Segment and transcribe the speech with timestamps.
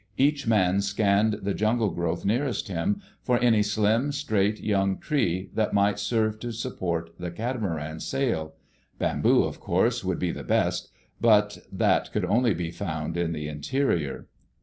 [0.17, 5.75] Each man scanned the jungle growth nearest him for any slim, straight young tree that
[5.75, 8.55] might serve to support the catamaran's sail.
[8.97, 13.47] Bamboo, of course, would be the best, but that could only be found in the
[13.47, 14.25] interior.